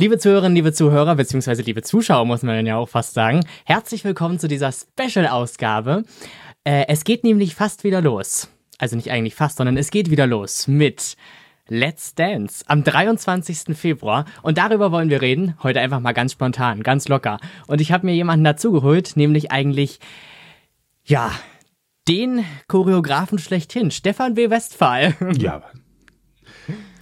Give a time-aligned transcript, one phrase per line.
[0.00, 4.38] Liebe Zuhörerinnen, liebe Zuhörer, beziehungsweise liebe Zuschauer, muss man ja auch fast sagen, herzlich willkommen
[4.38, 6.04] zu dieser Special-Ausgabe.
[6.64, 8.48] Äh, es geht nämlich fast wieder los.
[8.78, 11.18] Also nicht eigentlich fast, sondern es geht wieder los mit
[11.68, 13.76] Let's Dance am 23.
[13.76, 14.24] Februar.
[14.40, 15.54] Und darüber wollen wir reden.
[15.62, 17.38] Heute einfach mal ganz spontan, ganz locker.
[17.66, 20.00] Und ich habe mir jemanden dazugeholt, nämlich eigentlich,
[21.04, 21.30] ja,
[22.08, 24.48] den Choreografen schlechthin, Stefan W.
[24.48, 25.14] Westphal.
[25.36, 25.62] Ja.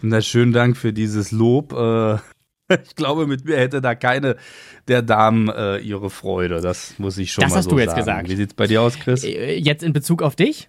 [0.03, 1.73] Na, schönen Dank für dieses Lob.
[1.75, 2.19] Äh,
[2.85, 4.37] ich glaube, mit mir hätte da keine
[4.89, 6.61] der Damen äh, ihre Freude.
[6.61, 8.01] Das muss ich schon das mal hast so du jetzt sagen.
[8.01, 8.29] gesagt.
[8.29, 9.25] Wie sieht's bei dir aus, Chris?
[9.25, 10.69] Äh, Jetzt in Bezug auf dich?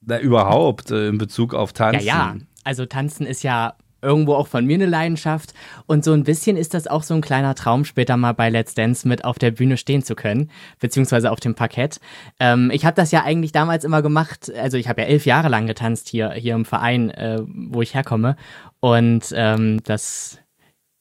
[0.00, 2.06] Na, überhaupt äh, in Bezug auf Tanzen.
[2.06, 2.36] Ja, ja.
[2.64, 5.54] Also tanzen ist ja irgendwo auch von mir eine Leidenschaft.
[5.86, 8.74] Und so ein bisschen ist das auch so ein kleiner Traum, später mal bei Let's
[8.74, 11.98] Dance mit auf der Bühne stehen zu können, beziehungsweise auf dem Parkett.
[12.38, 15.48] Ähm, ich habe das ja eigentlich damals immer gemacht, also ich habe ja elf Jahre
[15.48, 18.36] lang getanzt hier, hier im Verein, äh, wo ich herkomme.
[18.80, 20.38] Und ähm, das,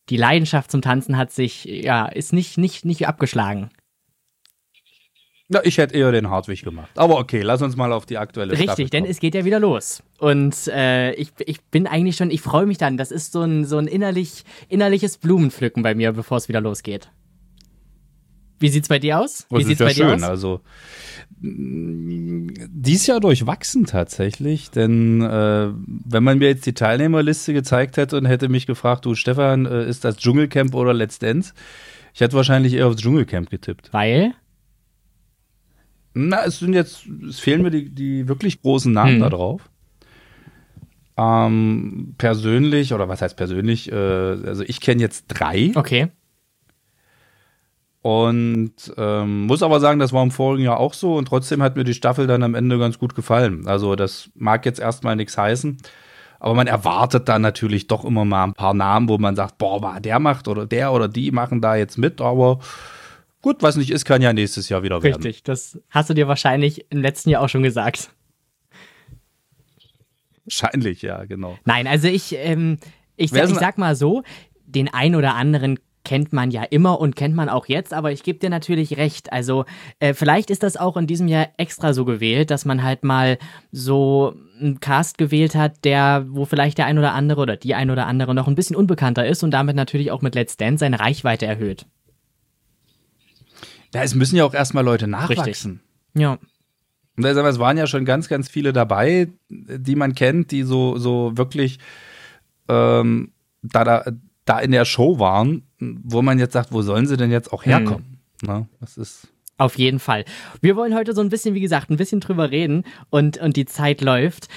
[0.10, 3.70] die Leidenschaft zum Tanzen hat sich, ja, ist nicht, nicht, nicht abgeschlagen.
[5.50, 6.90] Ja, ich hätte eher den Hartwig gemacht.
[6.96, 9.12] Aber okay, lass uns mal auf die aktuelle Staffel Richtig, denn kommen.
[9.12, 10.02] es geht ja wieder los.
[10.18, 12.98] Und äh, ich, ich bin eigentlich schon, ich freue mich dann.
[12.98, 17.12] Das ist so ein, so ein innerlich, innerliches Blumenpflücken bei mir, bevor es wieder losgeht.
[18.60, 19.46] Wie sieht's bei dir aus?
[19.50, 20.24] Wie Das sieht's ist ja bei dir schön.
[20.24, 20.30] aus?
[20.30, 20.62] Also
[21.46, 28.26] dies Jahr durchwachsen tatsächlich, denn äh, wenn man mir jetzt die Teilnehmerliste gezeigt hätte und
[28.26, 31.54] hätte mich gefragt, du Stefan, äh, ist das Dschungelcamp oder Let's Dance?
[32.14, 33.92] Ich hätte wahrscheinlich eher aufs Dschungelcamp getippt.
[33.92, 34.34] Weil?
[36.14, 39.20] Na, es sind jetzt, es fehlen mir die, die wirklich großen Namen Hm.
[39.20, 39.70] da drauf.
[41.16, 46.08] Ähm, persönlich, oder was heißt persönlich, äh, also ich kenne jetzt drei Okay.
[48.02, 51.76] und ähm, muss aber sagen, das war im vorigen Jahr auch so und trotzdem hat
[51.76, 53.68] mir die Staffel dann am Ende ganz gut gefallen.
[53.68, 55.78] Also das mag jetzt erstmal nichts heißen,
[56.40, 60.00] aber man erwartet dann natürlich doch immer mal ein paar Namen, wo man sagt, boah,
[60.00, 62.60] der macht oder der oder die machen da jetzt mit, aber
[63.44, 65.22] gut, was nicht ist, kann ja nächstes Jahr wieder werden.
[65.22, 65.44] Richtig.
[65.44, 68.10] Das hast du dir wahrscheinlich im letzten Jahr auch schon gesagt.
[70.46, 71.58] Wahrscheinlich, ja, genau.
[71.66, 72.80] Nein, also ich, ähm,
[73.16, 74.24] ich, ich denn- sag mal so,
[74.66, 78.24] den ein oder anderen kennt man ja immer und kennt man auch jetzt, aber ich
[78.24, 79.32] gebe dir natürlich recht.
[79.32, 79.64] Also
[80.00, 83.38] äh, vielleicht ist das auch in diesem Jahr extra so gewählt, dass man halt mal
[83.72, 87.90] so einen Cast gewählt hat, der, wo vielleicht der ein oder andere oder die ein
[87.90, 91.00] oder andere noch ein bisschen unbekannter ist und damit natürlich auch mit Let's Dance seine
[91.00, 91.86] Reichweite erhöht.
[93.94, 95.82] Ja, es müssen ja auch erstmal Leute nachwachsen.
[96.16, 96.38] Ja.
[97.16, 100.98] Und also, es waren ja schon ganz, ganz viele dabei, die man kennt, die so,
[100.98, 101.78] so wirklich
[102.68, 103.32] ähm,
[103.62, 104.06] da, da,
[104.46, 107.66] da in der Show waren, wo man jetzt sagt, wo sollen sie denn jetzt auch
[107.66, 108.20] herkommen?
[108.42, 109.28] Na, das ist.
[109.58, 110.26] Auf jeden Fall.
[110.62, 113.66] Wir wollen heute so ein bisschen, wie gesagt, ein bisschen drüber reden und, und die
[113.66, 114.48] Zeit läuft.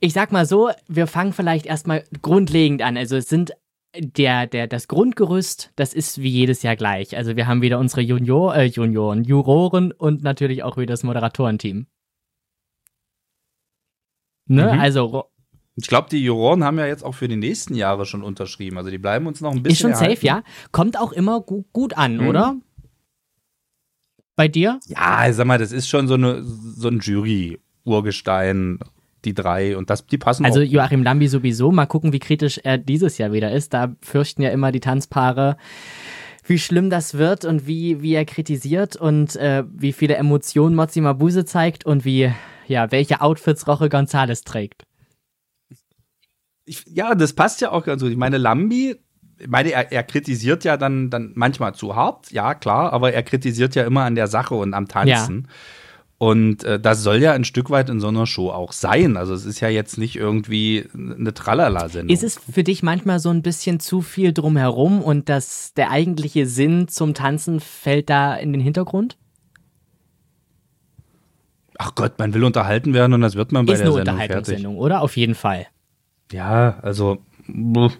[0.00, 2.96] Ich sag mal so, wir fangen vielleicht erstmal grundlegend an.
[2.96, 3.52] Also es sind
[3.96, 7.16] der, der, das Grundgerüst, das ist wie jedes Jahr gleich.
[7.16, 11.86] Also wir haben wieder unsere Junior, äh, Junioren, Juroren und natürlich auch wieder das Moderatorenteam.
[14.46, 14.72] Ne?
[14.74, 14.80] Mhm.
[14.80, 15.24] Also
[15.76, 18.78] Ich glaube, die Juroren haben ja jetzt auch für die nächsten Jahre schon unterschrieben.
[18.78, 19.72] Also die bleiben uns noch ein bisschen.
[19.72, 20.26] ist schon safe, erhalten.
[20.26, 20.42] ja.
[20.72, 22.28] Kommt auch immer gu gut an, Mhm.
[22.28, 22.56] oder?
[24.36, 24.78] Bei dir?
[24.86, 28.78] Ja, ich sag mal, das ist schon so, eine, so ein Jury-Urgestein,
[29.24, 29.76] die drei.
[29.76, 30.64] Und das, die passen Also auch.
[30.64, 31.72] Joachim Lambi sowieso.
[31.72, 33.74] Mal gucken, wie kritisch er dieses Jahr wieder ist.
[33.74, 35.56] Da fürchten ja immer die Tanzpaare,
[36.44, 41.00] wie schlimm das wird und wie, wie er kritisiert und äh, wie viele Emotionen Mozzi
[41.00, 42.32] Mabuse zeigt und wie,
[42.66, 44.84] ja, welche Outfits Roche Gonzales trägt.
[46.64, 48.10] Ich, ja, das passt ja auch ganz gut.
[48.10, 48.96] Ich meine, Lambi,
[49.38, 53.22] ich meine, er, er kritisiert ja dann, dann manchmal zu hart, ja, klar, aber er
[53.22, 55.48] kritisiert ja immer an der Sache und am Tanzen.
[56.20, 59.16] Und äh, das soll ja ein Stück weit in so einer Show auch sein.
[59.16, 62.12] Also es ist ja jetzt nicht irgendwie eine Tralala-Sendung.
[62.12, 66.46] Ist es für dich manchmal so ein bisschen zu viel drumherum und dass der eigentliche
[66.46, 69.16] Sinn zum Tanzen fällt da in den Hintergrund?
[71.78, 74.16] Ach Gott, man will unterhalten werden und das wird man bei ist der eine Sendung
[74.16, 74.30] fertig.
[74.30, 75.02] Unterhaltungssendung, oder?
[75.02, 75.68] Auf jeden Fall.
[76.32, 77.18] Ja, also.
[77.46, 77.92] So,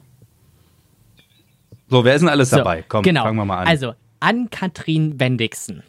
[2.05, 2.85] wer ist denn alles So, dabei?
[2.89, 3.23] Komm, genau.
[3.23, 3.69] fangen wir mal an.
[3.69, 5.85] Also, Ann-Kathrin Bendixen.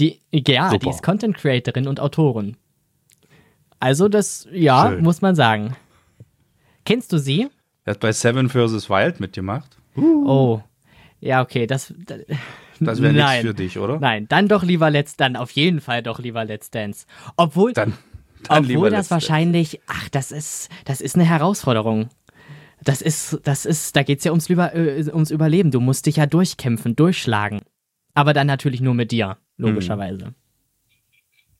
[0.00, 0.78] Die, ja, Super.
[0.78, 2.56] die ist Content Creatorin und Autorin.
[3.78, 5.02] Also, das, ja, Schön.
[5.02, 5.76] muss man sagen.
[6.84, 7.48] Kennst du sie?
[7.84, 8.90] er hat bei Seven vs.
[8.90, 9.76] Wild mitgemacht.
[9.96, 10.60] Oh.
[11.20, 11.92] Ja, okay, das.
[12.06, 12.20] das
[12.80, 13.98] Das wäre nichts für dich, oder?
[14.00, 17.06] Nein, dann doch lieber Let's dann auf jeden Fall doch lieber Let's Dance.
[17.36, 17.92] Obwohl, Dann,
[18.44, 22.08] dann obwohl das Let's wahrscheinlich, ach, das ist, das ist eine Herausforderung.
[22.82, 25.70] Das ist, das ist, da geht's ja ums, Über, äh, ums Überleben.
[25.70, 27.60] Du musst dich ja durchkämpfen, durchschlagen.
[28.14, 30.34] Aber dann natürlich nur mit dir, logischerweise.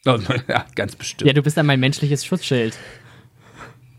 [0.06, 1.26] Ja, ganz bestimmt.
[1.28, 2.76] Ja, du bist dann mein menschliches Schutzschild.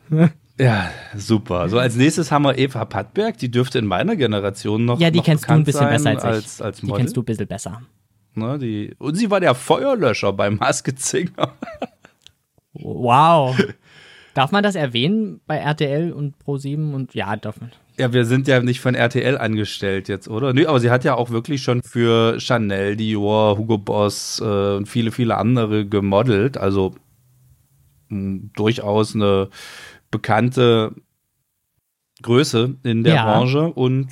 [0.59, 1.69] Ja, super.
[1.69, 5.18] So als nächstes haben wir Eva Pattberg, die dürfte in meiner Generation noch Ja, die
[5.18, 6.30] noch kennst du ein bisschen besser als ich.
[6.30, 7.81] als, als Die kennst du ein bisschen besser.
[8.36, 11.56] Ne, die, und sie war der Feuerlöscher beim Masked Singer.
[12.74, 13.57] Wow.
[14.36, 17.71] Darf man das erwähnen bei RTL und Pro7 und ja, darf man.
[18.01, 20.53] Ja, wir sind ja nicht von RTL angestellt jetzt, oder?
[20.53, 24.88] Nö, aber sie hat ja auch wirklich schon für Chanel, Dior, Hugo Boss äh, und
[24.88, 26.57] viele, viele andere gemodelt.
[26.57, 26.95] Also
[28.09, 29.50] mh, durchaus eine
[30.09, 30.95] bekannte
[32.24, 33.25] Größe in der Ja.
[33.25, 34.07] Branche und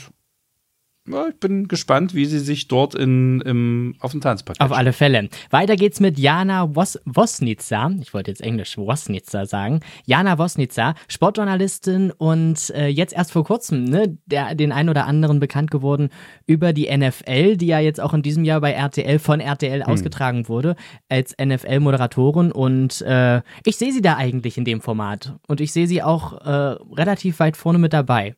[1.12, 4.94] ja, ich bin gespannt, wie sie sich dort in, im, auf dem Tanzparkett Auf alle
[4.94, 5.30] Fälle.
[5.50, 7.92] Weiter geht's mit Jana Wos Wosnica.
[8.02, 9.80] Ich wollte jetzt Englisch Wosnica sagen.
[10.06, 15.40] Jana Wosnica, Sportjournalistin und äh, jetzt erst vor kurzem, ne, der, den einen oder anderen
[15.40, 16.10] bekannt geworden
[16.46, 20.48] über die NFL, die ja jetzt auch in diesem Jahr bei RTL von RTL ausgetragen
[20.48, 20.76] wurde,
[21.10, 22.52] als NFL-Moderatorin.
[22.52, 25.36] Und äh, ich sehe sie da eigentlich in dem Format.
[25.48, 28.36] Und ich sehe sie auch äh, relativ weit vorne mit dabei.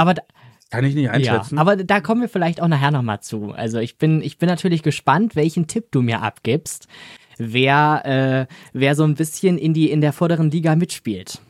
[0.00, 0.22] Aber da,
[0.70, 1.58] Kann ich nicht ja, einschätzen.
[1.58, 3.52] aber da kommen wir vielleicht auch nachher nochmal zu.
[3.52, 6.88] Also ich bin, ich bin natürlich gespannt, welchen Tipp du mir abgibst,
[7.38, 11.40] wer, äh, wer so ein bisschen in, die, in der vorderen Liga mitspielt.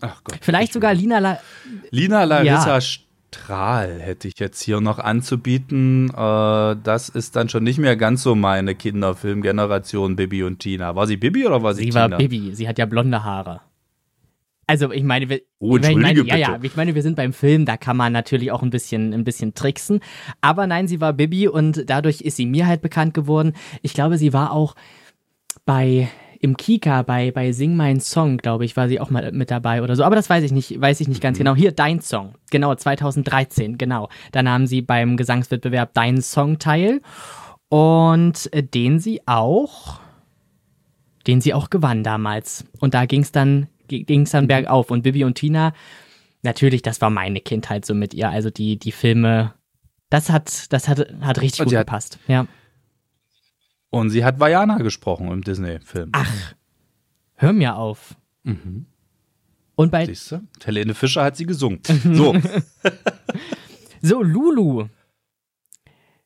[0.00, 0.38] Ach Gott.
[0.40, 1.38] Vielleicht sogar Lina La
[1.90, 2.80] Lina Larissa Ja.
[2.80, 6.10] Strahl hätte ich jetzt hier noch anzubieten.
[6.10, 10.94] Äh, das ist dann schon nicht mehr ganz so meine Kinderfilmgeneration Bibi und Tina.
[10.96, 12.10] War sie Bibi oder war sie, Sie Tina?
[12.10, 13.60] war Bibi, sie hat ja blonde Haare.
[14.66, 17.66] Also ich meine, wir, Oh, ich meine, ja, ja, ich meine, wir sind beim Film,
[17.66, 20.00] da kann man natürlich auch ein bisschen, ein bisschen tricksen.
[20.40, 23.52] Aber nein, sie war Bibi und dadurch ist sie mir halt bekannt geworden.
[23.82, 24.74] Ich glaube, sie war auch
[25.64, 26.08] bei
[26.40, 29.82] im Kika bei bei Sing mein Song, glaube ich, war sie auch mal mit dabei
[29.82, 30.02] oder so.
[30.02, 31.22] Aber das weiß ich nicht, weiß ich nicht Mhm.
[31.22, 31.54] ganz genau.
[31.54, 34.08] Hier dein Song, genau 2013, genau.
[34.32, 37.00] Da nahm sie beim Gesangswettbewerb Dein Song teil
[37.68, 40.00] und äh, den sie auch
[41.28, 42.64] den sie auch gewann damals.
[42.80, 43.68] Und da ging es dann,
[44.04, 44.36] ging's Mhm.
[44.38, 44.90] dann bergauf.
[44.90, 45.72] Und Bibi und Tina,
[46.42, 48.28] natürlich, das war meine Kindheit so mit ihr.
[48.30, 49.54] Also die, die Filme,
[50.10, 52.18] das hat, das hat, hat richtig Und gut hat- gepasst.
[52.28, 52.46] Ja.
[53.90, 56.10] Und sie hat Vajana gesprochen im Disney-Film.
[56.12, 56.54] Ach,
[57.34, 58.16] hör mir auf.
[58.42, 58.86] Mhm.
[59.74, 60.40] Und bei, Siehst du?
[60.64, 61.80] Helene Fischer hat sie gesungen.
[62.12, 62.34] So,
[64.02, 64.86] so, Lulu.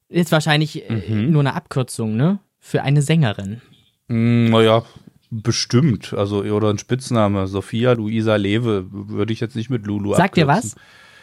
[0.09, 1.31] Ist wahrscheinlich äh, Mhm.
[1.33, 2.39] nur eine Abkürzung, ne?
[2.61, 3.61] Für eine Sängerin.
[4.09, 4.85] Mm, naja,
[5.31, 6.13] bestimmt.
[6.15, 7.47] Also, oder ein Spitzname.
[7.47, 10.75] Sophia Luisa Lewe würde ich jetzt nicht mit Lulu Sagt dir was?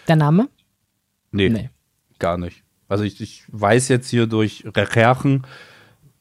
[0.08, 0.50] Der Name?
[1.32, 1.70] Nee, Nee.
[2.20, 2.64] gar nicht.
[2.88, 5.48] Also ich, ich weiß jetzt hier durch Recherchen,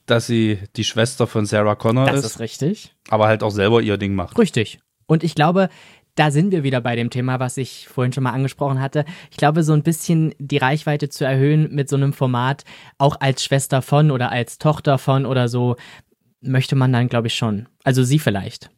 [0.06, 2.94] dass sie die Schwester von Sarah Connor Das ist, ist richtig.
[3.11, 4.38] aber halt auch selber ihr Ding macht.
[4.38, 4.81] Richtig.
[5.06, 5.69] Und ich glaube,
[6.14, 9.05] da sind wir wieder bei dem Thema, was ich vorhin schon mal angesprochen hatte.
[9.31, 12.64] Ich glaube, so ein bisschen die Reichweite zu erhöhen mit so einem Format,
[12.99, 15.76] auch als Schwester von oder als Tochter von oder so,
[16.43, 17.69] möchte man dann, glaube ich, schon.
[17.85, 18.71] Also sie vielleicht.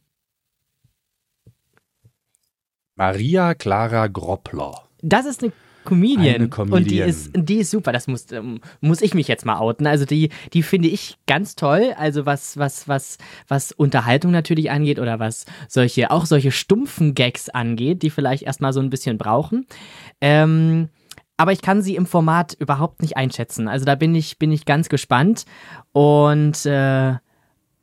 [2.96, 4.88] Maria Clara Groppler.
[5.02, 5.52] Das ist eine
[5.84, 6.34] Comedian.
[6.36, 6.82] Eine Comedian.
[6.82, 7.92] Und die ist, die ist super.
[7.92, 9.86] Das muss, ähm, muss ich mich jetzt mal outen.
[9.86, 11.94] Also die, die finde ich ganz toll.
[11.96, 13.18] Also was, was, was,
[13.48, 18.72] was Unterhaltung natürlich angeht oder was solche, auch solche stumpfen Gags angeht, die vielleicht erstmal
[18.72, 19.66] so ein bisschen brauchen.
[20.20, 20.88] Ähm,
[21.36, 23.68] aber ich kann sie im Format überhaupt nicht einschätzen.
[23.68, 25.44] Also da bin ich, bin ich ganz gespannt.
[25.92, 27.14] Und äh,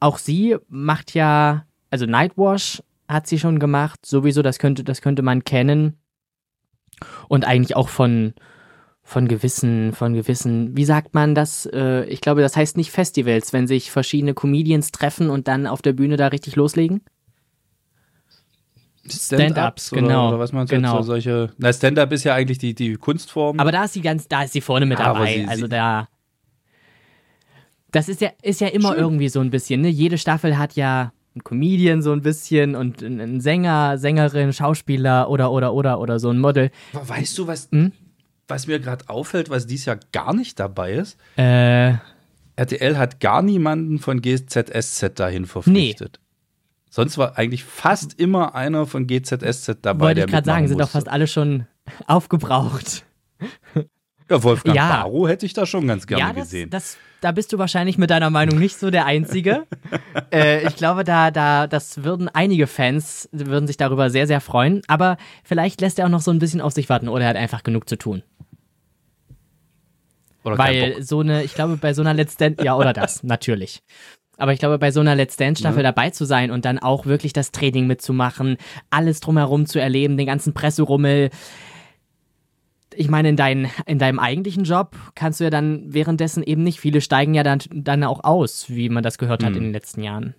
[0.01, 4.05] auch sie macht ja, also Nightwash hat sie schon gemacht.
[4.05, 5.97] Sowieso, das könnte, das könnte man kennen.
[7.29, 8.33] Und eigentlich auch von,
[9.03, 11.65] von gewissen, von gewissen, wie sagt man das?
[11.65, 15.81] Äh, ich glaube, das heißt nicht Festivals, wenn sich verschiedene Comedians treffen und dann auf
[15.81, 17.01] der Bühne da richtig loslegen.
[19.07, 20.97] Stand-ups, oder, genau, Oder was man genau.
[20.97, 21.49] so solche.
[21.57, 23.59] Na, Stand-up ist ja eigentlich die, die Kunstform.
[23.59, 25.33] Aber da ist sie ganz, da ist sie vorne mit Ja, dabei.
[25.39, 26.07] sie- also da.
[27.91, 28.99] Das ist ja, ist ja immer Schön.
[28.99, 29.89] irgendwie so ein bisschen, ne?
[29.89, 35.51] Jede Staffel hat ja einen Comedian so ein bisschen und einen Sänger, Sängerin, Schauspieler oder
[35.51, 36.71] oder oder oder so ein Model.
[36.93, 37.91] weißt du, was, Hm?
[38.47, 41.17] was mir gerade auffällt, was dies Jahr gar nicht dabei ist?
[41.37, 41.93] Äh,
[42.57, 46.19] RTL hat gar niemanden von GZSZ dahin verpflichtet.
[46.89, 50.07] Sonst war eigentlich fast immer einer von GZSZ dabei.
[50.07, 51.65] wollte ich gerade sagen, sind doch fast alle schon
[52.07, 53.05] aufgebraucht.
[54.31, 54.89] Ja, Wolfgang Ja.
[54.89, 56.69] Barrow hätte ich da schon ganz gerne ja, das, gesehen.
[56.69, 59.67] das, da bist du wahrscheinlich mit deiner Meinung nicht so der Einzige.
[60.33, 64.81] äh, ich glaube, da, da, das würden einige Fans, würden sich darüber sehr, sehr freuen.
[64.87, 67.37] Aber vielleicht lässt er auch noch so ein bisschen auf sich warten oder er hat
[67.37, 68.23] einfach genug zu tun.
[70.43, 73.83] Oder Weil so eine, ich glaube, bei so einer Let's Dance, ja, oder das, natürlich.
[74.37, 75.91] Aber ich glaube, bei so einer Let's Dance-Staffel Ja.
[75.91, 78.57] dabei zu sein und dann auch wirklich das Training mitzumachen,
[78.89, 81.29] alles drumherum zu erleben, den ganzen Presserummel.
[82.95, 86.79] Ich meine, in, dein, in deinem eigentlichen Job kannst du ja dann währenddessen eben nicht,
[86.79, 89.57] viele steigen ja dann, dann auch aus, wie man das gehört hat Hm.
[89.57, 90.35] in den letzten Jahren.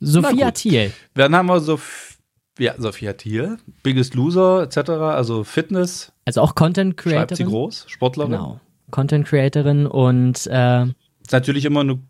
[0.00, 0.92] Sophia Thiel.
[1.14, 2.16] Dann haben wir Sophia,
[2.58, 6.12] ja, Sophia Thiel, Biggest Loser etc., also Fitness.
[6.24, 7.28] Also auch Content Creatorin.
[7.28, 8.32] Schreibt sie groß, Sportlerin.
[8.32, 8.60] Genau.
[8.90, 12.00] Content Creatorin und äh, ist natürlich immer eine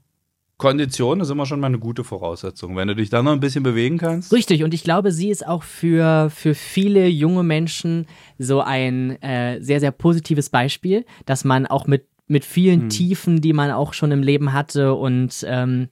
[0.61, 3.63] Kondition, ist immer schon mal eine gute Voraussetzung, wenn du dich da noch ein bisschen
[3.63, 4.33] bewegen kannst.
[4.33, 8.07] Richtig, und ich glaube, sie ist auch für, für viele junge Menschen
[8.39, 12.89] so ein äh, sehr, sehr positives Beispiel, dass man auch mit, mit vielen hm.
[12.91, 15.89] Tiefen, die man auch schon im Leben hatte und ähm,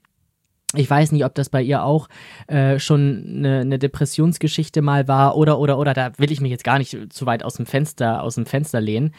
[0.74, 2.10] ich weiß nicht, ob das bei ihr auch
[2.46, 6.62] äh, schon eine, eine, Depressionsgeschichte mal war oder oder oder da will ich mich jetzt
[6.62, 9.14] gar nicht zu weit aus dem Fenster aus dem Fenster lehnen.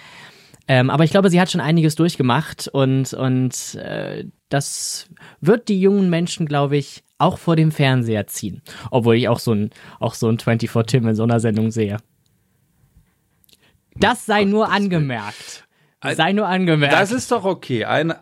[0.72, 5.10] Ähm, aber ich glaube, sie hat schon einiges durchgemacht und und äh, das
[5.42, 8.62] wird die jungen Menschen, glaube ich, auch vor dem Fernseher ziehen,
[8.92, 11.98] obwohl ich auch so ein auch so ein 24 Tim in so einer Sendung sehe.
[13.96, 15.68] Das sei nur angemerkt.
[16.04, 16.94] Sei nur angemerkt.
[16.94, 17.86] Das ist doch okay.
[17.86, 18.14] Ein,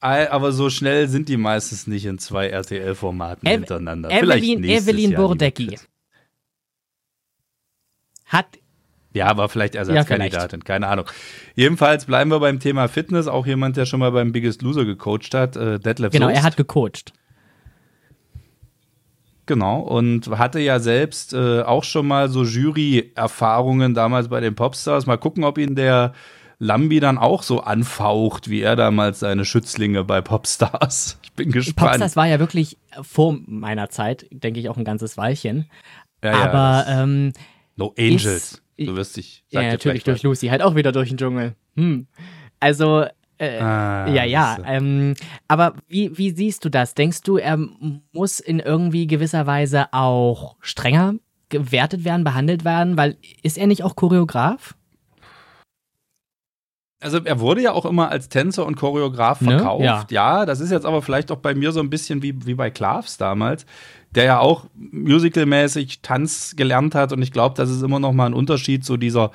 [0.00, 4.10] aber so schnell sind die meistens nicht in zwei RTL-Formaten hintereinander.
[4.10, 5.78] Evelyn, Evelyn Burdecki
[8.26, 8.58] hat.
[9.14, 11.06] Ja, aber vielleicht Ersatzkandidatin, ja, keine Ahnung.
[11.54, 13.28] Jedenfalls bleiben wir beim Thema Fitness.
[13.28, 16.36] Auch jemand, der schon mal beim Biggest Loser gecoacht hat, äh, Detlef Genau, Soest.
[16.38, 17.12] er hat gecoacht.
[19.46, 25.06] Genau, und hatte ja selbst äh, auch schon mal so Jury-Erfahrungen damals bei den Popstars.
[25.06, 26.14] Mal gucken, ob ihn der
[26.58, 31.18] Lambi dann auch so anfaucht, wie er damals seine Schützlinge bei Popstars.
[31.34, 31.88] Ich bin gespannt.
[31.90, 35.68] Popstars war ja wirklich vor meiner Zeit, denke ich, auch ein ganzes Weilchen.
[36.22, 37.32] Ja, Aber ja, ähm,
[37.74, 38.62] No Angels.
[38.78, 39.44] Du wirst dich.
[39.50, 41.54] Ja, natürlich durch Lucy, halt auch wieder durch den Dschungel.
[41.76, 42.06] Hm.
[42.60, 43.04] Also,
[43.38, 44.58] äh, ah, ja, ja.
[44.66, 45.14] Ähm,
[45.48, 46.94] aber wie, wie siehst du das?
[46.94, 47.58] Denkst du, er
[48.12, 51.14] muss in irgendwie gewisser Weise auch strenger
[51.48, 52.96] gewertet werden, behandelt werden?
[52.96, 54.74] Weil ist er nicht auch Choreograf?
[57.04, 59.50] Also er wurde ja auch immer als Tänzer und Choreograf ne?
[59.50, 59.80] verkauft.
[59.80, 59.86] Ne?
[59.86, 60.06] Ja.
[60.08, 60.46] ja.
[60.46, 63.18] das ist jetzt aber vielleicht auch bei mir so ein bisschen wie, wie bei Klavs
[63.18, 63.66] damals,
[64.10, 67.12] der ja auch musicalmäßig Tanz gelernt hat.
[67.12, 69.32] Und ich glaube, das ist immer noch mal ein Unterschied, so dieser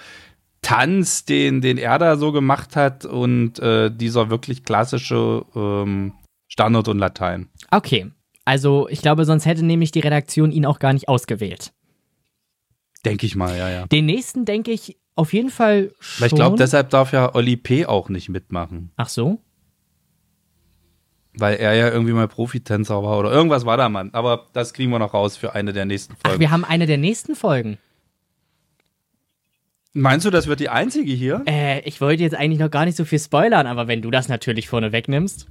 [0.61, 6.13] Tanz, den, den er da so gemacht hat und äh, dieser wirklich klassische ähm,
[6.47, 7.47] Standard und Latein.
[7.71, 8.11] Okay,
[8.45, 11.71] also ich glaube, sonst hätte nämlich die Redaktion ihn auch gar nicht ausgewählt.
[13.05, 13.87] Denke ich mal, ja, ja.
[13.87, 16.27] Den nächsten, denke ich, auf jeden Fall schon.
[16.27, 17.85] Ich glaube, deshalb darf ja Oli P.
[17.85, 18.91] auch nicht mitmachen.
[18.95, 19.39] Ach so?
[21.33, 24.09] Weil er ja irgendwie mal Profitänzer war oder irgendwas war da, Mann.
[24.13, 26.35] Aber das kriegen wir noch raus für eine der nächsten Folgen.
[26.35, 27.77] Ach, wir haben eine der nächsten Folgen.
[29.93, 31.43] Meinst du, das wird die einzige hier?
[31.47, 34.27] Äh, ich wollte jetzt eigentlich noch gar nicht so viel spoilern, aber wenn du das
[34.27, 35.47] natürlich vorne wegnimmst,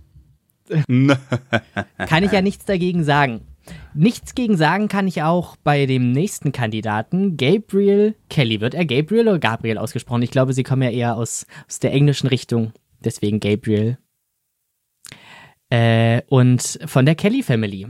[0.88, 3.47] kann ich ja nichts dagegen sagen.
[3.94, 8.60] Nichts gegen sagen kann ich auch bei dem nächsten Kandidaten, Gabriel Kelly.
[8.60, 10.22] Wird er Gabriel oder Gabriel ausgesprochen?
[10.22, 12.72] Ich glaube, sie kommen ja eher aus, aus der englischen Richtung.
[13.00, 13.98] Deswegen Gabriel.
[15.70, 17.88] Äh, und von der Kelly Family.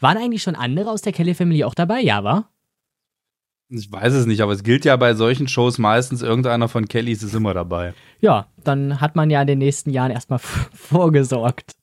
[0.00, 2.00] Waren eigentlich schon andere aus der Kelly Family auch dabei?
[2.00, 2.50] Ja, war?
[3.72, 7.22] Ich weiß es nicht, aber es gilt ja bei solchen Shows meistens, irgendeiner von Kellys
[7.22, 7.94] ist immer dabei.
[8.20, 10.38] Ja, dann hat man ja in den nächsten Jahren erstmal
[10.74, 11.76] vorgesorgt.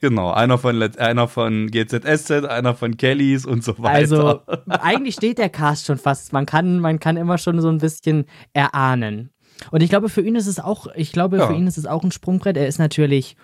[0.00, 3.94] Genau, einer von, einer von GZSZ, einer von Kellys und so weiter.
[3.94, 6.32] Also, eigentlich steht der Cast schon fast.
[6.32, 9.30] Man kann, man kann immer schon so ein bisschen erahnen.
[9.70, 11.46] Und ich glaube, für ihn ist es auch, ich glaube, ja.
[11.46, 12.58] für ihn ist es auch ein Sprungbrett.
[12.58, 13.36] Er ist natürlich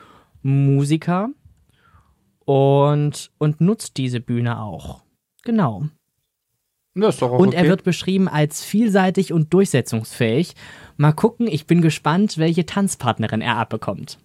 [0.42, 1.30] Musiker
[2.44, 5.02] und, und nutzt diese Bühne auch.
[5.44, 5.84] Genau.
[6.94, 7.56] Das ist doch auch und okay.
[7.56, 10.54] er wird beschrieben als vielseitig und durchsetzungsfähig.
[10.98, 14.18] Mal gucken, ich bin gespannt, welche Tanzpartnerin er abbekommt.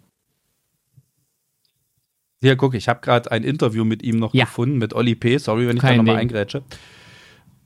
[2.41, 4.45] Hier, guck, ich habe gerade ein Interview mit ihm noch ja.
[4.45, 5.37] gefunden, mit Olli P.
[5.37, 6.63] Sorry, wenn ich Kein da nochmal eingrätsche.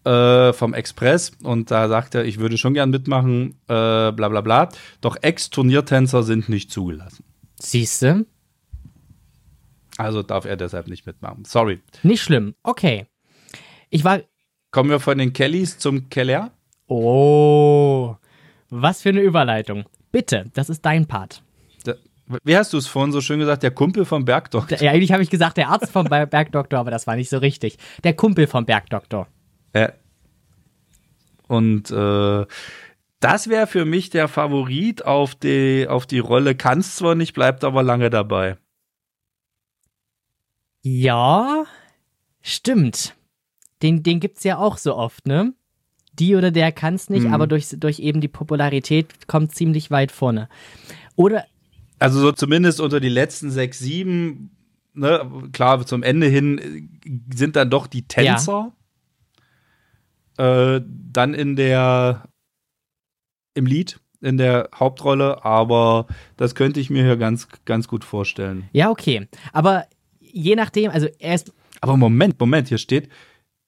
[0.04, 4.42] Äh, vom Express und da sagt er, ich würde schon gern mitmachen, äh, bla bla
[4.42, 4.70] bla.
[5.00, 7.24] Doch Ex-Turniertänzer sind nicht zugelassen.
[7.60, 8.26] Siehste?
[9.98, 11.46] Also darf er deshalb nicht mitmachen.
[11.46, 11.82] Sorry.
[12.02, 12.56] Nicht schlimm.
[12.64, 13.06] Okay.
[13.92, 14.22] Ich war.
[14.72, 16.52] Kommen wir von den Kellys zum Keller?
[16.88, 18.16] Oh.
[18.70, 19.84] Was für eine Überleitung.
[20.12, 21.44] Bitte, das ist dein Part.
[22.44, 23.64] Wie hast du es vorhin so schön gesagt?
[23.64, 24.78] Der Kumpel vom Bergdoktor.
[24.80, 27.78] Ja, eigentlich habe ich gesagt, der Arzt vom Bergdoktor, aber das war nicht so richtig.
[28.04, 29.28] Der Kumpel vom Bergdoktor.
[29.76, 29.92] Ja.
[31.48, 32.46] Und äh,
[33.20, 36.56] das wäre für mich der Favorit auf die, auf die Rolle.
[36.56, 38.58] Kannst zwar nicht, bleibt aber lange dabei.
[40.82, 41.66] Ja,
[42.42, 43.16] stimmt.
[43.82, 45.54] Den, den es ja auch so oft, ne?
[46.14, 47.34] Die oder der kann es nicht, mhm.
[47.34, 50.50] aber durch, durch eben die Popularität kommt ziemlich weit vorne.
[51.16, 51.46] Oder
[52.02, 54.56] also so zumindest unter die letzten sechs, sieben,
[54.94, 58.72] ne, klar, zum Ende hin äh, sind dann doch die Tänzer.
[60.38, 60.76] Ja.
[60.76, 62.24] Äh, dann in der
[63.54, 68.70] im Lied, in der Hauptrolle, aber das könnte ich mir hier ganz, ganz gut vorstellen.
[68.72, 69.28] Ja, okay.
[69.52, 69.86] Aber
[70.20, 71.54] je nachdem, also er ist.
[71.82, 73.10] Aber Moment, Moment, hier steht,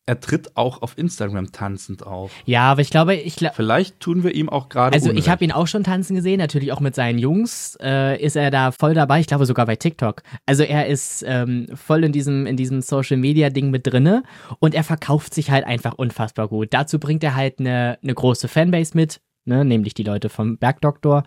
[0.06, 2.32] er tritt auch auf Instagram tanzend auf.
[2.46, 3.56] Ja, aber ich glaube, ich glaube.
[3.56, 4.94] Vielleicht tun wir ihm auch gerade.
[4.94, 8.36] Also ich habe ihn auch schon tanzen gesehen, natürlich auch mit seinen Jungs äh, ist
[8.36, 9.22] er da voll dabei.
[9.22, 10.22] Ich glaube sogar bei TikTok.
[10.46, 14.24] Also er ist ähm, voll in diesem in diesem Social Media Ding mit drinne
[14.60, 16.74] und er verkauft sich halt einfach unfassbar gut.
[16.74, 21.24] Dazu bringt er halt eine eine große Fanbase mit, ne, nämlich die Leute vom Bergdoktor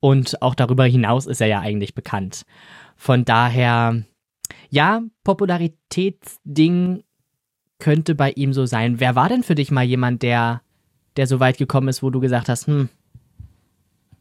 [0.00, 2.42] und auch darüber hinaus ist er ja eigentlich bekannt.
[2.96, 4.04] Von daher
[4.70, 7.02] ja, Popularitätsding
[7.78, 9.00] könnte bei ihm so sein.
[9.00, 10.62] Wer war denn für dich mal jemand, der,
[11.16, 12.88] der so weit gekommen ist, wo du gesagt hast, hm,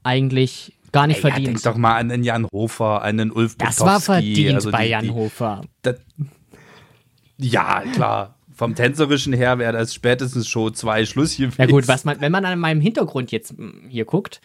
[0.03, 1.47] eigentlich gar nicht Ey, verdient?
[1.47, 4.71] Ja, denk doch mal an den Jan Hofer, an den Ulf Das war verdient also
[4.71, 5.61] bei die, Jan Hofer.
[5.81, 5.95] Das,
[7.37, 8.35] ja, klar.
[8.53, 11.55] Vom Tänzerischen her wäre das spätestens Show 2 Schluss gewesen.
[11.57, 14.39] Ja gut, was man, wenn man an meinem Hintergrund jetzt hm, hier guckt,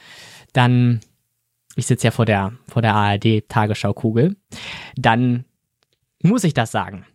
[0.52, 1.00] dann,
[1.76, 4.36] ich sitze ja vor der, vor der ARD-Tagesschaukugel,
[4.96, 5.44] dann
[6.22, 7.06] muss ich das sagen.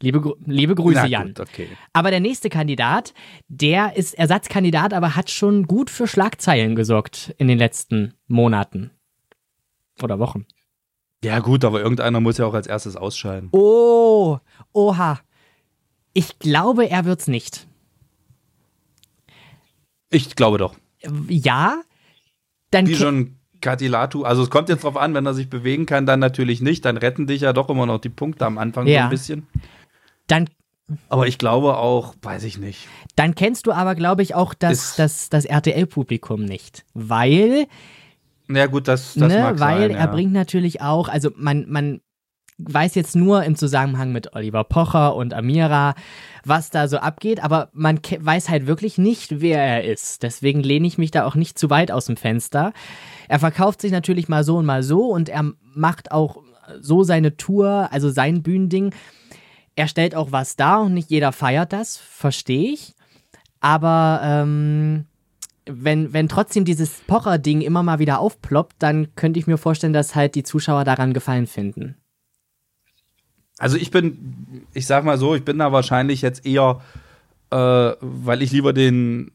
[0.00, 1.34] Liebe, liebe Grüße, gut, Jan.
[1.38, 1.68] Okay.
[1.92, 3.14] Aber der nächste Kandidat,
[3.48, 8.90] der ist Ersatzkandidat, aber hat schon gut für Schlagzeilen gesorgt in den letzten Monaten
[10.02, 10.46] oder Wochen.
[11.24, 13.48] Ja, gut, aber irgendeiner muss ja auch als erstes ausscheiden.
[13.50, 14.38] Oh,
[14.72, 15.20] oha.
[16.12, 17.66] Ich glaube, er wird's nicht.
[20.10, 20.76] Ich glaube doch.
[21.28, 21.82] Ja,
[22.70, 22.86] dann.
[22.86, 26.20] Wie schon Katilatu, also es kommt jetzt drauf an, wenn er sich bewegen kann, dann
[26.20, 26.84] natürlich nicht.
[26.84, 29.00] Dann retten dich ja doch immer noch die Punkte am Anfang ja.
[29.00, 29.46] so ein bisschen.
[30.28, 30.46] Dann
[31.08, 32.88] aber ich glaube auch, weiß ich nicht.
[33.14, 36.84] Dann kennst du aber, glaube ich, auch das, das, das RTL-Publikum nicht.
[36.94, 37.66] Weil.
[38.48, 42.00] Ja, gut, das, das ne, mag Weil sein, er bringt natürlich auch, also man, man
[42.56, 45.94] weiß jetzt nur im Zusammenhang mit Oliver Pocher und Amira,
[46.44, 50.22] was da so abgeht, aber man weiß halt wirklich nicht, wer er ist.
[50.22, 52.72] Deswegen lehne ich mich da auch nicht zu weit aus dem Fenster.
[53.28, 56.42] Er verkauft sich natürlich mal so und mal so und er macht auch
[56.80, 58.92] so seine Tour, also sein Bühnending
[59.78, 62.96] er stellt auch was dar und nicht jeder feiert das, verstehe ich.
[63.60, 65.04] Aber ähm,
[65.66, 70.16] wenn, wenn trotzdem dieses Pocher-Ding immer mal wieder aufploppt, dann könnte ich mir vorstellen, dass
[70.16, 71.94] halt die Zuschauer daran Gefallen finden.
[73.58, 76.80] Also ich bin, ich sag mal so, ich bin da wahrscheinlich jetzt eher,
[77.50, 79.30] äh, weil ich lieber den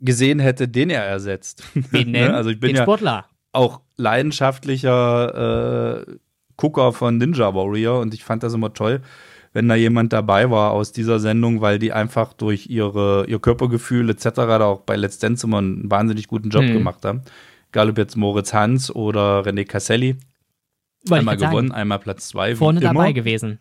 [0.00, 1.62] gesehen hätte, den er ersetzt.
[1.74, 2.30] Wen denn?
[2.34, 3.26] also ich bin den ja Sportler.
[3.52, 6.16] auch leidenschaftlicher äh,
[6.56, 9.00] Gucker von Ninja Warrior und ich fand das immer toll,
[9.54, 14.10] wenn da jemand dabei war aus dieser Sendung, weil die einfach durch ihre, ihr Körpergefühl
[14.10, 14.30] etc.
[14.34, 16.74] da auch bei Let's Dance immer einen wahnsinnig guten Job mhm.
[16.74, 17.22] gemacht haben.
[17.70, 20.16] Egal ob jetzt Moritz Hans oder René Casselli.
[21.06, 21.80] Wollte einmal gewonnen, sagen.
[21.80, 22.56] einmal Platz zwei.
[22.56, 23.60] Vorne dabei gewesen.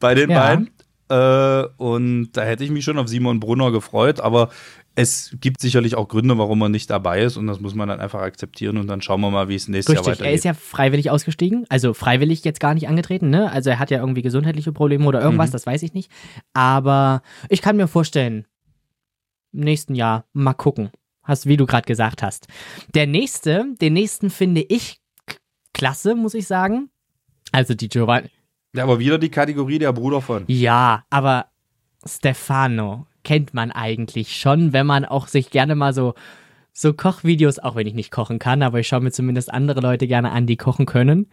[0.00, 0.40] Bei den ja.
[0.40, 0.70] beiden.
[1.08, 4.48] Äh, und da hätte ich mich schon auf Simon Brunner gefreut, aber
[4.94, 8.00] es gibt sicherlich auch Gründe, warum er nicht dabei ist und das muss man dann
[8.00, 10.30] einfach akzeptieren und dann schauen wir mal, wie es nächstes Richtig, Jahr weitergeht.
[10.30, 13.50] Er ist ja freiwillig ausgestiegen, also freiwillig jetzt gar nicht angetreten, ne?
[13.50, 15.52] Also er hat ja irgendwie gesundheitliche Probleme oder irgendwas, mhm.
[15.52, 16.10] das weiß ich nicht.
[16.52, 18.46] Aber ich kann mir vorstellen,
[19.52, 20.90] im nächsten Jahr mal gucken.
[21.22, 22.48] Hast, wie du gerade gesagt hast.
[22.94, 25.00] Der nächste, den nächsten finde ich
[25.72, 26.90] klasse, muss ich sagen.
[27.52, 28.30] Also die Giovanni.
[28.74, 30.44] Ja, aber wieder die Kategorie der Bruder von.
[30.48, 31.46] Ja, aber
[32.04, 36.14] Stefano kennt man eigentlich schon, wenn man auch sich gerne mal so,
[36.72, 40.06] so Kochvideos, auch wenn ich nicht kochen kann, aber ich schaue mir zumindest andere Leute
[40.06, 41.28] gerne an, die kochen können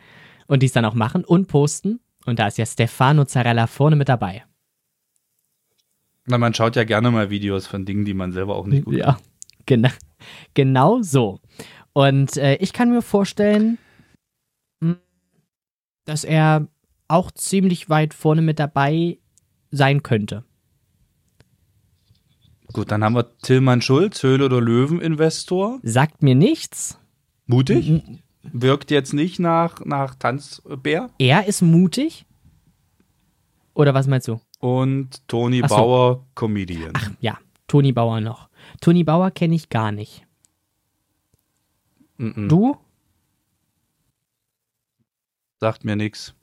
[0.47, 1.99] und die es dann auch machen und posten.
[2.25, 4.43] Und da ist ja Stefano Zarella vorne mit dabei.
[6.25, 8.95] Na, man schaut ja gerne mal Videos von Dingen, die man selber auch nicht gut
[8.95, 9.17] Ja,
[9.65, 9.89] genau,
[10.53, 11.39] genau so.
[11.93, 13.79] Und äh, ich kann mir vorstellen,
[14.81, 14.97] hm,
[16.05, 16.67] dass er
[17.07, 19.17] auch ziemlich weit vorne mit dabei
[19.71, 20.45] sein könnte.
[22.71, 25.79] Gut, dann haben wir Tillmann Schulz, Höhle oder Löwen-Investor.
[25.81, 26.99] Sagt mir nichts.
[27.47, 28.03] Mutig?
[28.43, 31.09] Wirkt jetzt nicht nach, nach Tanzbär.
[31.17, 32.25] Er ist mutig?
[33.73, 34.39] Oder was meinst du?
[34.59, 35.75] Und Toni so.
[35.75, 36.91] Bauer, Comedian.
[36.93, 38.49] Ach ja, Toni Bauer noch.
[38.81, 40.25] Toni Bauer kenne ich gar nicht.
[42.17, 42.47] Mm -mm.
[42.49, 42.77] Du?
[45.59, 46.35] Sagt mir nichts.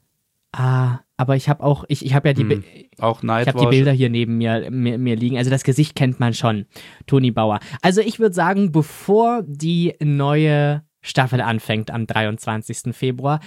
[0.53, 2.65] Ah, aber ich habe auch, ich, ich habe ja die, hm,
[2.99, 5.39] auch ich habe die Bilder hier neben mir, mir, mir liegen.
[5.39, 6.67] Also das Gesicht kennt man schon,
[7.07, 7.61] Toni Bauer.
[7.81, 12.95] Also ich würde sagen, bevor die neue Staffel anfängt am 23.
[12.95, 13.41] Februar,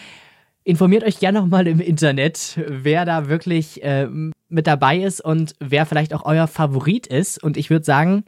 [0.64, 4.08] informiert euch gerne nochmal im Internet, wer da wirklich äh,
[4.48, 7.42] mit dabei ist und wer vielleicht auch euer Favorit ist.
[7.44, 8.24] Und ich würde sagen,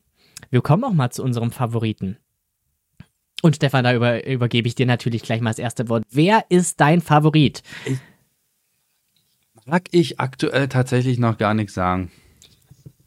[0.51, 2.17] wir kommen auch mal zu unserem Favoriten.
[3.41, 6.03] Und Stefan, da über, übergebe ich dir natürlich gleich mal das erste Wort.
[6.11, 7.63] Wer ist dein Favorit?
[7.85, 7.97] Ich
[9.65, 12.11] Mag ich aktuell tatsächlich noch gar nichts sagen.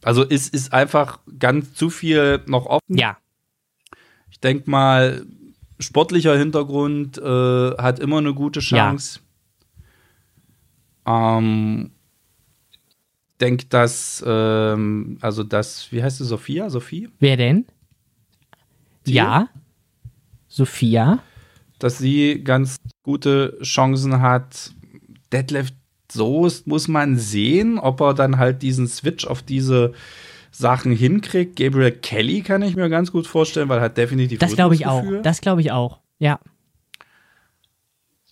[0.03, 2.97] Also es ist einfach ganz zu viel noch offen.
[2.97, 3.17] Ja.
[4.31, 5.25] Ich denke mal,
[5.79, 9.21] sportlicher Hintergrund äh, hat immer eine gute Chance.
[11.07, 11.91] Ähm,
[13.41, 16.71] denke, dass, ähm, also das, wie heißt sie, Sophia?
[16.71, 17.09] Sophie?
[17.19, 17.67] Wer denn?
[19.05, 19.15] Thiel?
[19.15, 19.49] Ja.
[20.49, 21.23] Sophia.
[21.79, 24.73] Dass sie ganz gute Chancen hat.
[25.33, 25.73] Detlef
[26.11, 29.93] Soest muss man sehen, ob er dann halt diesen Switch auf diese
[30.51, 31.57] Sachen hinkriegt.
[31.57, 34.87] Gabriel Kelly kann ich mir ganz gut vorstellen, weil er hat definitiv Das glaube ich
[34.87, 35.03] auch.
[35.23, 35.99] Das glaube ich auch.
[36.19, 36.39] Ja.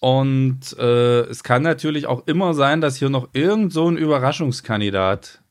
[0.00, 5.42] Und äh, es kann natürlich auch immer sein, dass hier noch irgend so ein Überraschungskandidat,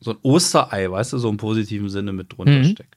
[0.00, 2.64] so ein Osterei, weißt du, so im positiven Sinne mit drunter Mhm.
[2.64, 2.96] steckt.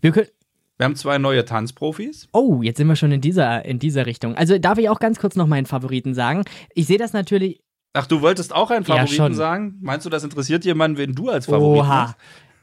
[0.00, 0.28] Wir können.
[0.76, 2.28] Wir haben zwei neue Tanzprofis.
[2.32, 4.34] Oh, jetzt sind wir schon in dieser, in dieser Richtung.
[4.34, 6.44] Also darf ich auch ganz kurz noch meinen Favoriten sagen.
[6.74, 7.60] Ich sehe das natürlich.
[7.92, 9.34] Ach, du wolltest auch einen Ja, Favoriten schon.
[9.34, 9.78] sagen?
[9.80, 12.08] Meinst du, das interessiert jemanden, wen du als Favorit Oha.
[12.08, 12.16] hast?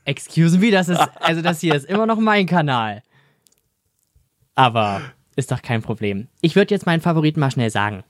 [0.04, 1.00] Excuse me, das ist.
[1.22, 3.02] Also das hier ist immer noch mein Kanal.
[4.56, 5.02] Aber
[5.38, 6.28] ist doch kein Problem.
[6.42, 8.04] Ich würde jetzt meinen Favoriten mal schnell sagen.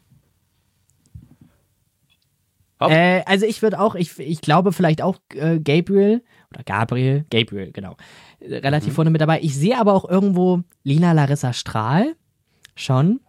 [2.79, 7.71] Äh, also ich würde auch, ich, ich glaube vielleicht auch äh, Gabriel oder Gabriel, Gabriel,
[7.71, 7.95] genau,
[8.41, 9.39] äh, relativ vorne mit dabei.
[9.41, 12.15] Ich sehe aber auch irgendwo Lina Larissa Strahl
[12.75, 13.19] schon.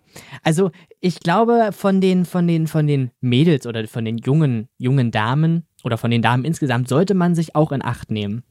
[0.43, 0.71] Also
[1.01, 5.67] ich glaube von den, von den, von den Mädels oder von den jungen, jungen Damen
[5.85, 8.43] oder von den Damen insgesamt sollte man sich auch in Acht nehmen.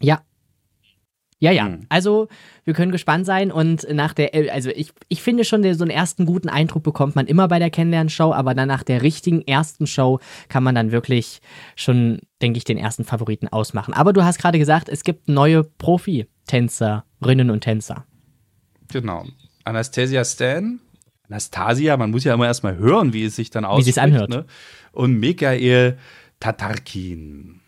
[0.00, 0.20] Ja.
[1.44, 1.66] Ja, ja.
[1.66, 1.80] Hm.
[1.90, 2.28] Also,
[2.64, 6.24] wir können gespannt sein und nach der, also ich, ich finde schon, so einen ersten
[6.24, 10.20] guten Eindruck bekommt man immer bei der Kennenlernshow, aber dann nach der richtigen ersten Show
[10.48, 11.42] kann man dann wirklich
[11.76, 13.92] schon, denke ich, den ersten Favoriten ausmachen.
[13.92, 18.06] Aber du hast gerade gesagt, es gibt neue Profi-Tänzerinnen und Tänzer.
[18.90, 19.26] Genau.
[19.64, 20.80] Anastasia Stan.
[21.28, 23.84] Anastasia, man muss ja immer erstmal hören, wie es sich dann ausspricht.
[23.84, 24.30] sich's anhört.
[24.30, 24.46] Ne?
[24.92, 25.98] Und Michael
[26.40, 27.60] Tatarkin.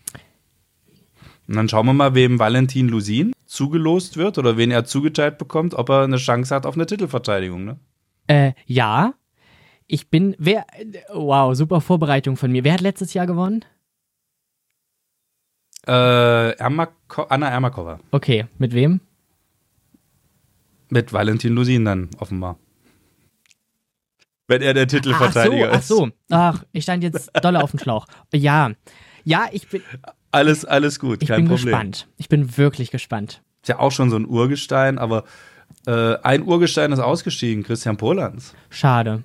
[1.47, 5.75] Und dann schauen wir mal, wem Valentin Lusin zugelost wird oder wen er zugeteilt bekommt,
[5.75, 7.64] ob er eine Chance hat auf eine Titelverteidigung.
[7.64, 7.79] Ne?
[8.27, 9.14] Äh, ja.
[9.87, 10.66] Ich bin, wer,
[11.12, 12.64] wow, super Vorbereitung von mir.
[12.64, 13.64] Wer hat letztes Jahr gewonnen?
[15.87, 18.01] Äh, Ermako Anna Ermakova.
[18.11, 19.01] Okay, mit wem?
[20.88, 22.59] Mit Valentin Lusin dann offenbar.
[24.49, 25.88] Wenn er der Ach so, Titelverteidiger ach ist.
[25.88, 26.09] so.
[26.31, 28.07] Ach, ich stand jetzt dolle auf dem Schlauch.
[28.33, 28.73] Ja.
[29.25, 29.83] Ja, ich bin,
[30.31, 31.66] Alles, alles gut, ich kein bin Problem.
[31.66, 32.09] gespannt.
[32.16, 33.42] Ich bin wirklich gespannt.
[33.67, 35.25] Ist ja auch schon so ein Urgestein, aber
[35.89, 38.55] äh, ein Urgestein ist ausgestiegen, Christian Polans.
[38.71, 39.25] Schade.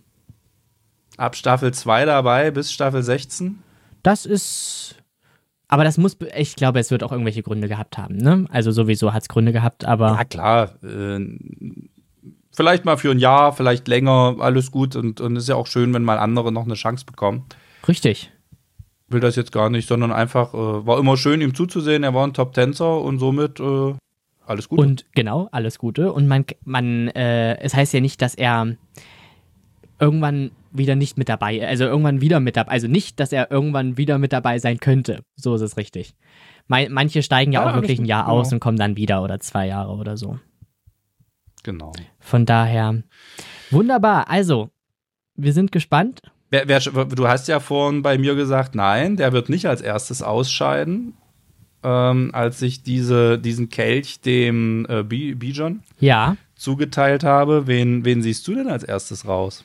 [1.15, 3.59] Ab Staffel 2 dabei bis Staffel 16.
[4.01, 4.95] Das ist.
[5.67, 8.47] Aber das muss, ich glaube, es wird auch irgendwelche Gründe gehabt haben, ne?
[8.49, 10.83] Also sowieso hat es Gründe gehabt, aber Ja, klar.
[10.83, 11.19] Äh,
[12.51, 14.95] vielleicht mal für ein Jahr, vielleicht länger, alles gut.
[14.95, 17.45] Und, und ist ja auch schön, wenn mal andere noch eine Chance bekommen.
[17.87, 18.31] richtig.
[19.07, 22.01] Will das jetzt gar nicht, sondern einfach, äh, war immer schön, ihm zuzusehen.
[22.03, 23.93] Er war ein Top-Tänzer und somit äh,
[24.45, 24.79] alles gut.
[24.79, 26.11] Und genau, alles Gute.
[26.11, 28.75] Und man, man, äh, es heißt ja nicht, dass er
[29.99, 33.97] irgendwann wieder nicht mit dabei, also irgendwann wieder mit dabei, also nicht, dass er irgendwann
[33.97, 35.23] wieder mit dabei sein könnte.
[35.35, 36.15] So ist es richtig.
[36.67, 38.39] Manche steigen ja, Ja, auch wirklich ein Jahr genau.
[38.39, 40.39] aus und kommen dann wieder oder zwei Jahre oder so.
[41.63, 41.91] genau.
[42.19, 43.03] Von daher,
[43.69, 44.29] wunderbar.
[44.29, 44.69] Also,
[45.35, 46.21] wir sind gespannt.
[46.49, 50.21] Wer, wer, du hast ja vorhin bei mir gesagt, nein, der wird nicht als erstes
[50.21, 51.13] ausscheiden,
[51.83, 57.67] ähm, als ich diese, diesen Kelch dem äh, Bi- Bijon Ja, zugeteilt habe.
[57.67, 59.63] Wen, wen siehst du denn als erstes raus?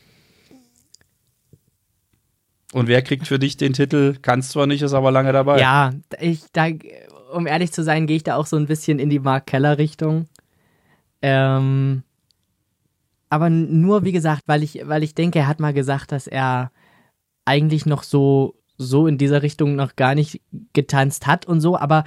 [2.73, 4.17] Und wer kriegt für dich den Titel?
[4.21, 5.61] Kannst zwar nicht, ist aber lange dabei.
[5.61, 6.67] ja, ich, da,
[7.33, 10.27] um ehrlich zu sein, gehe ich da auch so ein bisschen in die Mark Keller-Richtung.
[11.23, 12.03] Ähm,
[13.31, 16.71] aber nur, wie gesagt, weil ich, weil ich denke, er hat mal gesagt, dass er
[17.45, 20.41] eigentlich noch so, so in dieser Richtung noch gar nicht
[20.73, 22.05] getanzt hat und so, aber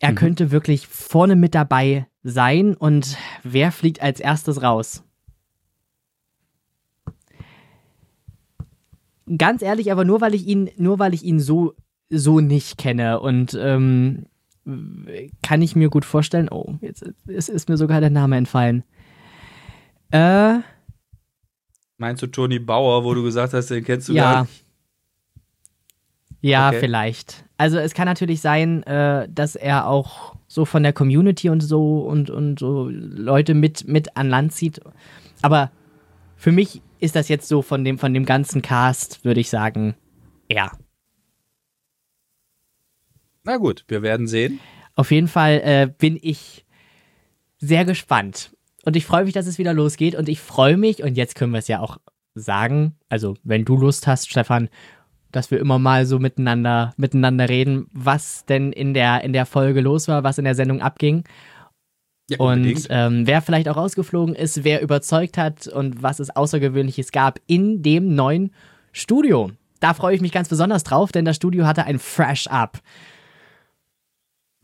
[0.00, 0.16] er Mhm.
[0.16, 5.02] könnte wirklich vorne mit dabei sein und wer fliegt als erstes raus?
[9.38, 11.74] Ganz ehrlich, aber nur weil ich ihn, nur weil ich ihn so,
[12.10, 14.26] so nicht kenne und ähm,
[15.42, 16.48] kann ich mir gut vorstellen.
[16.50, 18.84] Oh, jetzt ist, ist mir sogar der Name entfallen.
[20.10, 20.58] Äh,
[21.96, 24.40] Meinst du Toni Bauer, wo du gesagt hast, den kennst du gar ja.
[24.42, 24.63] nicht?
[26.44, 26.80] Ja, Okay.
[26.80, 27.46] vielleicht.
[27.56, 32.00] Also es kann natürlich sein, äh, dass er auch so von der Community und so
[32.00, 34.78] und, und so Leute mit, mit an Land zieht.
[35.40, 35.70] Aber
[36.36, 39.94] für mich ist das jetzt so von dem, von dem ganzen Cast, würde ich sagen,
[40.48, 40.72] er.
[43.44, 44.60] Na gut, wir werden sehen.
[44.96, 46.66] Auf jeden Fall äh, bin ich
[47.58, 48.54] sehr gespannt.
[48.84, 50.14] Und ich freue mich, dass es wieder losgeht.
[50.14, 51.96] Und ich freue mich, und jetzt können wir es ja auch
[52.34, 54.68] sagen, also wenn du Lust hast, Stefan,
[55.34, 59.80] dass wir immer mal so miteinander, miteinander reden, was denn in der, in der Folge
[59.80, 61.24] los war, was in der Sendung abging.
[62.30, 67.12] Ja, Und ähm, wer vielleicht auch rausgeflogen ist, wer überzeugt hat und was es Außergewöhnliches
[67.12, 68.52] gab in dem neuen
[68.92, 69.50] Studio.
[69.80, 72.80] Da freue ich mich ganz besonders drauf, denn das Studio hatte ein Fresh Up.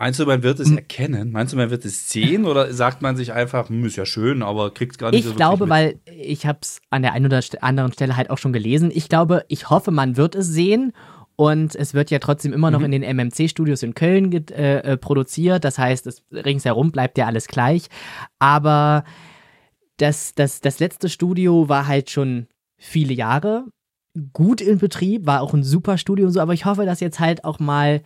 [0.01, 0.79] Meinst du, man wird es hm.
[0.79, 1.31] erkennen?
[1.31, 4.43] Meinst du, man wird es sehen oder sagt man sich einfach, hm, ist ja schön,
[4.43, 5.71] aber kriegt es gar nicht ich so Ich glaube, mit?
[5.71, 8.91] weil ich habe es an der einen oder anderen Stelle halt auch schon gelesen.
[8.95, 10.95] Ich glaube, ich hoffe, man wird es sehen
[11.37, 12.93] und es wird ja trotzdem immer noch mhm.
[12.93, 15.65] in den MMC-Studios in Köln äh, äh, produziert.
[15.65, 17.89] Das heißt, es, ringsherum bleibt ja alles gleich.
[18.39, 19.05] Aber
[19.99, 22.47] das, das, das letzte Studio war halt schon
[22.79, 23.67] viele Jahre
[24.33, 27.21] gut in Betrieb, war auch ein super Studio und so, aber ich hoffe, dass jetzt
[27.21, 28.03] halt auch mal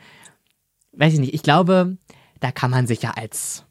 [0.96, 1.96] weiß ich nicht, ich glaube,
[2.40, 3.64] da kann man sich ja als,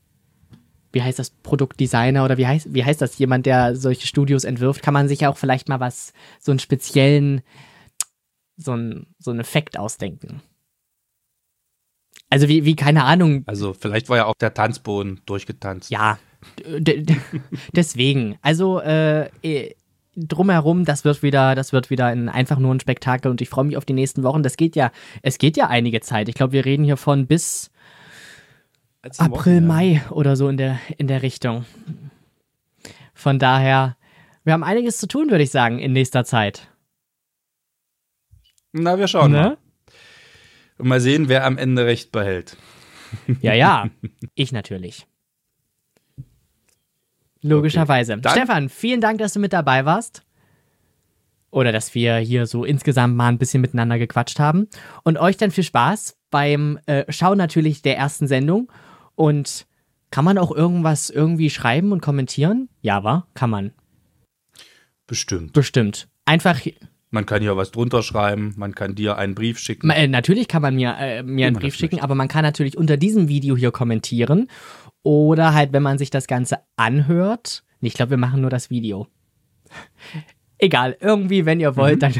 [0.91, 4.81] wie heißt das, Produktdesigner oder wie heißt, wie heißt das, jemand, der solche Studios entwirft,
[4.81, 7.41] kann man sich ja auch vielleicht mal was, so einen speziellen,
[8.57, 10.41] so, ein, so einen Effekt ausdenken.
[12.29, 13.43] Also wie, wie, keine Ahnung.
[13.45, 15.91] Also vielleicht war ja auch der Tanzboden durchgetanzt.
[15.91, 16.17] Ja,
[17.73, 18.37] deswegen.
[18.41, 19.29] Also äh,
[20.15, 23.65] drumherum, das wird wieder, das wird wieder ein, einfach nur ein Spektakel und ich freue
[23.65, 24.43] mich auf die nächsten Wochen.
[24.43, 26.29] Das geht ja, es geht ja einige Zeit.
[26.29, 27.71] Ich glaube, wir reden hier von bis
[29.17, 30.11] April, Wochen, Mai ja.
[30.11, 31.65] oder so in der, in der Richtung.
[33.13, 33.97] Von daher,
[34.43, 36.69] wir haben einiges zu tun, würde ich sagen, in nächster Zeit.
[38.71, 39.37] Na, wir schauen ne?
[39.37, 39.57] mal.
[40.77, 42.57] Und mal sehen, wer am Ende recht behält.
[43.41, 43.89] Ja, ja,
[44.35, 45.05] ich natürlich.
[47.43, 48.13] Logischerweise.
[48.13, 48.29] Okay.
[48.31, 50.23] Stefan, vielen Dank, dass du mit dabei warst.
[51.51, 54.67] Oder dass wir hier so insgesamt mal ein bisschen miteinander gequatscht haben.
[55.03, 58.71] Und euch dann viel Spaß beim äh, Schauen natürlich der ersten Sendung.
[59.15, 59.67] Und
[60.09, 62.69] kann man auch irgendwas irgendwie schreiben und kommentieren?
[62.81, 63.27] Ja, war?
[63.35, 63.71] Kann man.
[65.05, 65.53] Bestimmt.
[65.53, 66.07] Bestimmt.
[66.25, 66.59] Einfach.
[67.09, 69.91] Man kann hier was drunter schreiben, man kann dir einen Brief schicken.
[69.91, 72.97] Äh, natürlich kann man mir, äh, mir einen Brief schicken, aber man kann natürlich unter
[72.97, 74.47] diesem Video hier kommentieren
[75.03, 77.63] oder halt, wenn man sich das Ganze anhört.
[77.81, 79.07] Ich glaube, wir machen nur das Video.
[80.57, 81.99] Egal, irgendwie, wenn ihr wollt, mhm.
[81.99, 82.13] dann,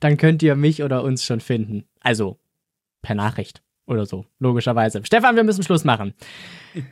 [0.00, 1.84] dann könnt ihr mich oder uns schon finden.
[2.00, 2.38] Also
[3.02, 5.04] per Nachricht oder so, logischerweise.
[5.04, 6.14] Stefan, wir müssen Schluss machen.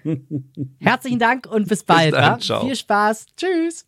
[0.81, 2.13] Herzlichen Dank und bis bald.
[2.13, 3.27] Bis dann, Viel Spaß.
[3.37, 3.87] Tschüss.